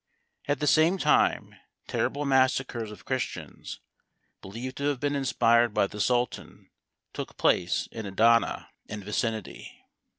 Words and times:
At 0.47 0.59
the 0.59 0.65
same 0.65 0.97
time 0.97 1.53
terrible 1.87 2.25
massacres 2.25 2.89
of 2.89 3.05
Christians, 3.05 3.81
believed 4.41 4.77
to 4.77 4.85
have 4.85 4.99
been 4.99 5.13
inspired 5.15 5.75
by 5.75 5.85
the 5.85 6.01
Sultan, 6.01 6.71
took 7.13 7.37
place 7.37 7.87
in 7.91 8.07
Adana 8.07 8.69
and 8.89 9.03
vicinity. 9.05 9.85